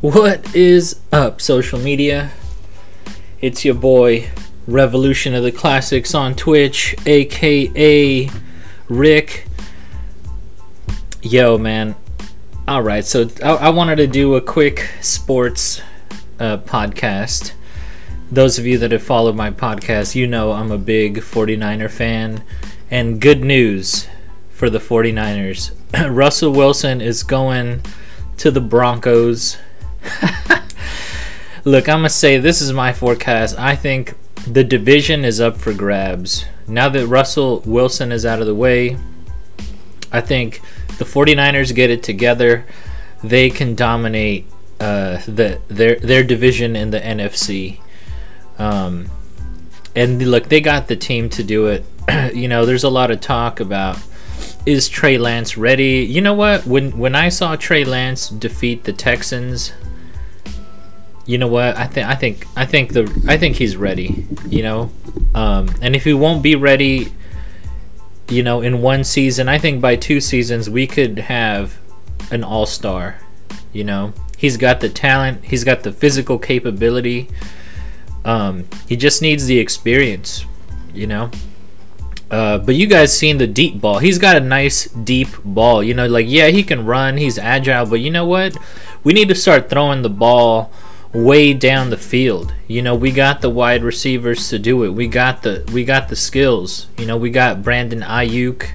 What 0.00 0.54
is 0.54 1.00
up, 1.10 1.40
social 1.40 1.80
media? 1.80 2.30
It's 3.40 3.64
your 3.64 3.74
boy, 3.74 4.30
Revolution 4.68 5.34
of 5.34 5.42
the 5.42 5.50
Classics 5.50 6.14
on 6.14 6.36
Twitch, 6.36 6.94
aka 7.04 8.30
Rick. 8.88 9.48
Yo, 11.20 11.58
man. 11.58 11.96
Alright, 12.68 13.06
so 13.06 13.28
I-, 13.42 13.56
I, 13.56 13.68
wanted 13.70 13.96
to 13.96 14.06
do 14.06 14.36
a 14.36 14.40
quick 14.40 14.88
sports 15.00 15.82
uh, 16.38 16.58
podcast. 16.58 17.54
Those 18.30 18.56
of 18.56 18.66
you 18.66 18.78
that 18.78 18.92
have 18.92 19.02
followed 19.02 19.34
my 19.34 19.50
podcast, 19.50 20.14
you 20.14 20.28
know 20.28 20.52
I'm 20.52 20.70
a 20.70 20.78
big 20.78 21.16
49er 21.16 21.90
fan. 21.90 22.44
And 22.88 23.20
good 23.20 23.42
news 23.42 24.06
for 24.50 24.70
the 24.70 24.78
49ers 24.78 25.72
Russell 26.14 26.52
Wilson 26.52 27.00
is 27.00 27.24
going 27.24 27.82
to 28.36 28.52
the 28.52 28.60
Broncos. 28.60 29.58
Look, 31.64 31.88
I'm 31.88 32.00
going 32.00 32.04
to 32.04 32.10
say 32.10 32.38
this 32.38 32.60
is 32.60 32.72
my 32.72 32.92
forecast. 32.92 33.58
I 33.58 33.76
think 33.76 34.14
the 34.46 34.64
division 34.64 35.24
is 35.24 35.40
up 35.40 35.56
for 35.56 35.74
grabs. 35.74 36.44
Now 36.66 36.88
that 36.88 37.06
Russell 37.06 37.60
Wilson 37.66 38.12
is 38.12 38.24
out 38.24 38.40
of 38.40 38.46
the 38.46 38.54
way, 38.54 38.96
I 40.12 40.20
think 40.20 40.60
the 40.98 41.04
49ers 41.04 41.74
get 41.74 41.90
it 41.90 42.02
together. 42.02 42.64
They 43.22 43.50
can 43.50 43.74
dominate 43.74 44.46
uh, 44.80 45.18
the 45.26 45.60
their 45.68 45.96
their 45.96 46.22
division 46.22 46.76
in 46.76 46.90
the 46.90 47.00
NFC. 47.00 47.80
Um, 48.58 49.08
and 49.94 50.30
look, 50.30 50.48
they 50.48 50.60
got 50.60 50.88
the 50.88 50.96
team 50.96 51.28
to 51.30 51.42
do 51.42 51.66
it. 51.66 51.84
you 52.34 52.48
know, 52.48 52.64
there's 52.64 52.84
a 52.84 52.90
lot 52.90 53.10
of 53.10 53.20
talk 53.20 53.60
about 53.60 53.98
is 54.66 54.88
Trey 54.88 55.18
Lance 55.18 55.56
ready? 55.56 56.06
You 56.08 56.20
know 56.20 56.34
what? 56.34 56.66
When 56.66 56.98
when 56.98 57.14
I 57.14 57.28
saw 57.28 57.56
Trey 57.56 57.84
Lance 57.84 58.28
defeat 58.28 58.84
the 58.84 58.92
Texans, 58.92 59.72
you 61.28 61.36
know 61.36 61.46
what? 61.46 61.76
I 61.76 61.86
think 61.86 62.06
I 62.08 62.14
think 62.14 62.46
I 62.56 62.64
think 62.64 62.94
the 62.94 63.24
I 63.28 63.36
think 63.36 63.56
he's 63.56 63.76
ready. 63.76 64.26
You 64.48 64.62
know, 64.62 64.90
um, 65.34 65.68
and 65.82 65.94
if 65.94 66.04
he 66.04 66.14
won't 66.14 66.42
be 66.42 66.56
ready, 66.56 67.12
you 68.30 68.42
know, 68.42 68.62
in 68.62 68.80
one 68.80 69.04
season, 69.04 69.46
I 69.46 69.58
think 69.58 69.82
by 69.82 69.94
two 69.94 70.22
seasons 70.22 70.70
we 70.70 70.86
could 70.86 71.18
have 71.18 71.78
an 72.30 72.42
all 72.42 72.64
star. 72.64 73.20
You 73.74 73.84
know, 73.84 74.14
he's 74.38 74.56
got 74.56 74.80
the 74.80 74.88
talent, 74.88 75.44
he's 75.44 75.64
got 75.64 75.82
the 75.82 75.92
physical 75.92 76.38
capability. 76.38 77.28
Um, 78.24 78.64
he 78.88 78.96
just 78.96 79.20
needs 79.20 79.44
the 79.44 79.58
experience. 79.58 80.46
You 80.94 81.08
know, 81.08 81.30
uh, 82.30 82.56
but 82.56 82.74
you 82.74 82.86
guys 82.86 83.16
seen 83.16 83.36
the 83.36 83.46
deep 83.46 83.82
ball. 83.82 83.98
He's 83.98 84.18
got 84.18 84.38
a 84.38 84.40
nice 84.40 84.86
deep 84.86 85.28
ball. 85.44 85.82
You 85.82 85.92
know, 85.92 86.06
like 86.06 86.24
yeah, 86.26 86.46
he 86.46 86.62
can 86.62 86.86
run. 86.86 87.18
He's 87.18 87.38
agile, 87.38 87.84
but 87.84 88.00
you 88.00 88.10
know 88.10 88.24
what? 88.24 88.56
We 89.04 89.12
need 89.12 89.28
to 89.28 89.34
start 89.34 89.68
throwing 89.68 90.00
the 90.00 90.08
ball 90.08 90.72
way 91.12 91.54
down 91.54 91.90
the 91.90 91.96
field. 91.96 92.52
You 92.66 92.82
know, 92.82 92.94
we 92.94 93.10
got 93.10 93.40
the 93.40 93.50
wide 93.50 93.82
receivers 93.82 94.48
to 94.50 94.58
do 94.58 94.84
it. 94.84 94.90
We 94.90 95.06
got 95.08 95.42
the 95.42 95.68
we 95.72 95.84
got 95.84 96.08
the 96.08 96.16
skills. 96.16 96.86
You 96.98 97.06
know, 97.06 97.16
we 97.16 97.30
got 97.30 97.62
Brandon 97.62 98.00
Aiyuk. 98.00 98.70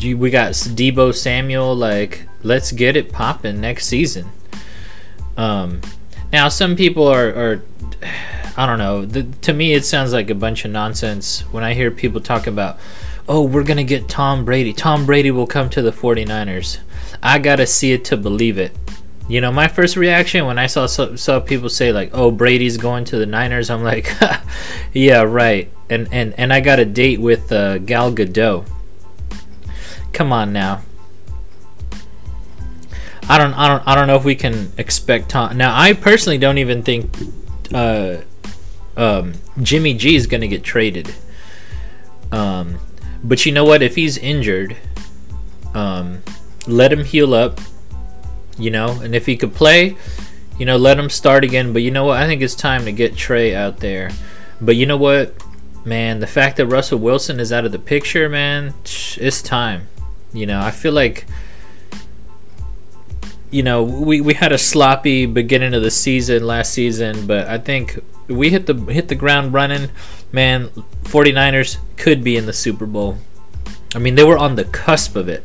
We 0.00 0.30
got 0.30 0.52
Deebo 0.52 1.14
Samuel. 1.14 1.74
Like, 1.74 2.26
let's 2.42 2.72
get 2.72 2.96
it 2.96 3.12
popping 3.12 3.60
next 3.60 3.86
season. 3.86 4.30
Um, 5.36 5.80
now 6.32 6.48
some 6.48 6.76
people 6.76 7.06
are 7.06 7.28
are 7.28 7.62
I 8.56 8.66
don't 8.66 8.78
know. 8.78 9.04
The, 9.04 9.22
to 9.42 9.52
me, 9.52 9.74
it 9.74 9.84
sounds 9.84 10.12
like 10.12 10.28
a 10.28 10.34
bunch 10.34 10.64
of 10.64 10.70
nonsense 10.70 11.40
when 11.52 11.64
I 11.64 11.74
hear 11.74 11.90
people 11.90 12.20
talk 12.20 12.46
about, 12.46 12.78
oh, 13.28 13.42
we're 13.42 13.64
to 13.78 13.84
get 13.84 14.08
Tom 14.08 14.44
Brady. 14.44 14.72
Tom 14.72 15.06
Brady 15.06 15.30
will 15.30 15.46
come 15.46 15.70
to 15.70 15.80
the 15.80 15.92
49ers. 15.92 16.78
I 17.22 17.38
got 17.38 17.56
to 17.56 17.66
see 17.66 17.92
it 17.92 18.04
to 18.06 18.16
believe 18.16 18.58
it. 18.58 18.76
You 19.30 19.40
know, 19.40 19.52
my 19.52 19.68
first 19.68 19.94
reaction 19.94 20.44
when 20.44 20.58
I 20.58 20.66
saw 20.66 20.86
saw 20.86 21.38
people 21.38 21.68
say 21.68 21.92
like, 21.92 22.10
"Oh, 22.12 22.32
Brady's 22.32 22.76
going 22.76 23.04
to 23.06 23.16
the 23.16 23.26
Niners," 23.26 23.70
I'm 23.70 23.84
like, 23.84 24.12
"Yeah, 24.92 25.22
right." 25.22 25.70
And 25.88 26.08
and 26.10 26.34
and 26.36 26.52
I 26.52 26.58
got 26.58 26.80
a 26.80 26.84
date 26.84 27.20
with 27.20 27.52
uh, 27.52 27.78
Gal 27.78 28.12
Gadot. 28.12 28.68
Come 30.12 30.32
on 30.32 30.52
now. 30.52 30.82
I 33.28 33.38
don't 33.38 33.54
I 33.54 33.68
don't 33.68 33.86
I 33.86 33.94
don't 33.94 34.08
know 34.08 34.16
if 34.16 34.24
we 34.24 34.34
can 34.34 34.72
expect 34.76 35.28
Tom. 35.28 35.56
Now, 35.56 35.78
I 35.80 35.92
personally 35.92 36.38
don't 36.38 36.58
even 36.58 36.82
think 36.82 37.16
uh, 37.72 38.16
um, 38.96 39.34
Jimmy 39.62 39.94
G 39.94 40.16
is 40.16 40.26
going 40.26 40.40
to 40.40 40.48
get 40.48 40.64
traded. 40.64 41.14
Um, 42.32 42.80
but 43.22 43.46
you 43.46 43.52
know 43.52 43.64
what? 43.64 43.80
If 43.80 43.94
he's 43.94 44.18
injured, 44.18 44.76
um, 45.72 46.24
let 46.66 46.92
him 46.92 47.04
heal 47.04 47.32
up. 47.32 47.60
You 48.60 48.70
know, 48.70 49.00
and 49.00 49.14
if 49.14 49.26
he 49.26 49.36
could 49.36 49.54
play, 49.54 49.96
you 50.58 50.66
know, 50.66 50.76
let 50.76 50.98
him 50.98 51.10
start 51.10 51.42
again. 51.42 51.72
But 51.72 51.82
you 51.82 51.90
know 51.90 52.04
what? 52.04 52.20
I 52.20 52.26
think 52.26 52.42
it's 52.42 52.54
time 52.54 52.84
to 52.84 52.92
get 52.92 53.16
Trey 53.16 53.54
out 53.54 53.78
there. 53.78 54.10
But 54.60 54.76
you 54.76 54.86
know 54.86 54.98
what, 54.98 55.34
man? 55.84 56.20
The 56.20 56.26
fact 56.26 56.58
that 56.58 56.66
Russell 56.66 56.98
Wilson 56.98 57.40
is 57.40 57.52
out 57.52 57.64
of 57.64 57.72
the 57.72 57.78
picture, 57.78 58.28
man, 58.28 58.74
it's 58.84 59.42
time. 59.42 59.88
You 60.32 60.46
know, 60.46 60.60
I 60.60 60.70
feel 60.70 60.92
like 60.92 61.26
you 63.50 63.62
know, 63.62 63.82
we, 63.82 64.20
we 64.20 64.34
had 64.34 64.52
a 64.52 64.58
sloppy 64.58 65.26
beginning 65.26 65.74
of 65.74 65.82
the 65.82 65.90
season 65.90 66.46
last 66.46 66.72
season, 66.72 67.26
but 67.26 67.48
I 67.48 67.58
think 67.58 67.98
we 68.28 68.50
hit 68.50 68.66
the 68.66 68.74
hit 68.74 69.08
the 69.08 69.16
ground 69.16 69.52
running. 69.52 69.90
Man, 70.32 70.68
49ers 71.04 71.78
could 71.96 72.22
be 72.22 72.36
in 72.36 72.46
the 72.46 72.52
Super 72.52 72.86
Bowl. 72.86 73.18
I 73.94 73.98
mean, 73.98 74.14
they 74.14 74.22
were 74.22 74.38
on 74.38 74.54
the 74.54 74.64
cusp 74.64 75.16
of 75.16 75.28
it. 75.28 75.44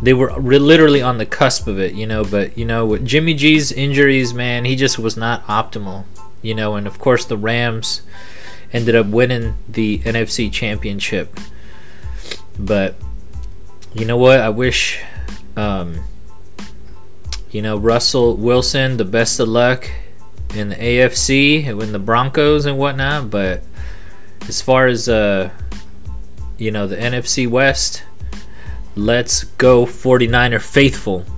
They 0.00 0.12
were 0.12 0.32
re- 0.38 0.58
literally 0.58 1.00
on 1.00 1.18
the 1.18 1.26
cusp 1.26 1.66
of 1.66 1.78
it, 1.78 1.94
you 1.94 2.06
know, 2.06 2.24
but 2.24 2.56
you 2.58 2.64
know, 2.64 2.84
with 2.84 3.06
Jimmy 3.06 3.34
G's 3.34 3.72
injuries, 3.72 4.34
man, 4.34 4.64
he 4.64 4.76
just 4.76 4.98
was 4.98 5.16
not 5.16 5.44
optimal, 5.46 6.04
you 6.42 6.54
know, 6.54 6.74
and 6.74 6.86
of 6.86 6.98
course 6.98 7.24
the 7.24 7.36
Rams 7.36 8.02
ended 8.72 8.94
up 8.94 9.06
winning 9.06 9.54
the 9.68 9.98
NFC 10.00 10.52
championship. 10.52 11.38
But 12.58 12.96
you 13.94 14.04
know 14.04 14.18
what? 14.18 14.40
I 14.40 14.50
wish 14.50 15.00
um, 15.56 16.04
you 17.50 17.62
know, 17.62 17.78
Russell 17.78 18.36
Wilson, 18.36 18.98
the 18.98 19.04
best 19.04 19.40
of 19.40 19.48
luck 19.48 19.90
in 20.54 20.68
the 20.68 20.76
AFC 20.76 21.66
and 21.66 21.94
the 21.94 21.98
Broncos 21.98 22.66
and 22.66 22.78
whatnot. 22.78 23.30
But 23.30 23.62
as 24.48 24.60
far 24.60 24.86
as 24.86 25.08
uh, 25.08 25.50
you 26.58 26.70
know, 26.70 26.86
the 26.86 26.96
NFC 26.96 27.48
West, 27.48 28.02
let's 28.96 29.44
go 29.58 29.84
49er 29.84 30.60
faithful. 30.60 31.35